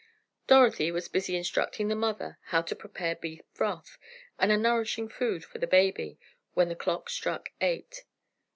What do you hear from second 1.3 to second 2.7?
instructing the mother how